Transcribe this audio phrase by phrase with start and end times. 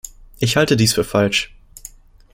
[0.39, 1.53] Ich halte dies für falsch.